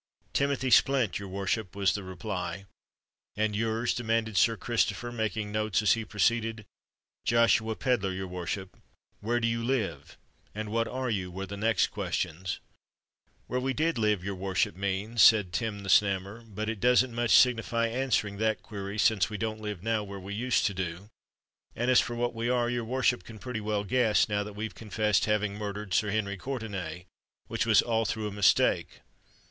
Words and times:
"Timothy 0.33 0.71
Splint, 0.71 1.19
your 1.19 1.27
worship," 1.27 1.75
was 1.75 1.93
the 1.93 2.01
reply. 2.03 2.65
"And 3.35 3.55
your's?" 3.55 3.93
demanded 3.93 4.35
Sir 4.35 4.57
Christopher, 4.57 5.11
making 5.11 5.51
notes 5.51 5.83
as 5.83 5.91
he 5.93 6.05
proceeded. 6.05 6.65
"Joshua 7.23 7.75
Pedler, 7.75 8.11
your 8.11 8.25
worship." 8.25 8.77
"Where 9.19 9.39
do 9.39 9.47
you 9.47 9.63
live?—and 9.63 10.71
what 10.71 10.87
are 10.87 11.11
you?" 11.11 11.29
were 11.29 11.45
the 11.45 11.55
next 11.55 11.89
questions. 11.91 12.59
"Where 13.45 13.59
we 13.59 13.73
did 13.75 13.99
live, 13.99 14.23
your 14.23 14.33
worship 14.33 14.75
means," 14.75 15.21
said 15.21 15.53
Tim 15.53 15.83
the 15.83 15.87
Snammer; 15.87 16.43
"but 16.47 16.67
it 16.67 16.79
doesn't 16.79 17.13
much 17.13 17.35
signify 17.35 17.85
answering 17.87 18.37
that 18.37 18.63
query—since 18.63 19.29
we 19.29 19.37
don't 19.37 19.61
live 19.61 19.83
now 19.83 20.03
where 20.03 20.19
we 20.19 20.33
used 20.33 20.65
to 20.65 20.73
do; 20.73 21.09
and 21.75 21.91
as 21.91 21.99
for 21.99 22.15
what 22.15 22.33
we 22.33 22.49
are, 22.49 22.71
your 22.71 22.85
worship 22.85 23.23
can 23.23 23.37
pretty 23.37 23.61
well 23.61 23.83
guess, 23.83 24.27
now 24.27 24.43
that 24.43 24.53
we've 24.55 24.73
confessed 24.73 25.25
having 25.25 25.59
murdered 25.59 25.93
Sir 25.93 26.09
Henry 26.09 26.37
Courtenay—which 26.37 27.67
was 27.67 27.83
all 27.83 28.05
through 28.05 28.27
a 28.27 28.31
mistake." 28.31 29.01